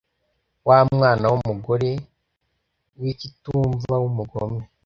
[0.67, 1.91] wa mwana w umugore
[2.99, 4.61] w ikitumva w umugome